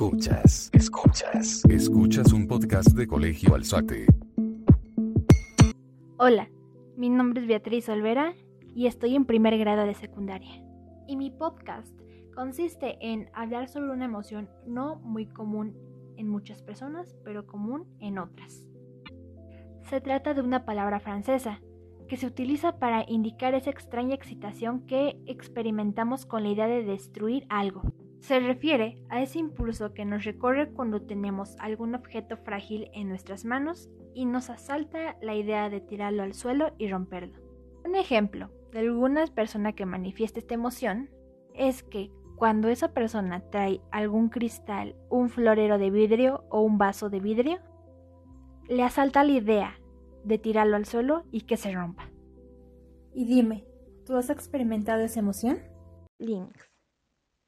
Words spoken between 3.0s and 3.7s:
Colegio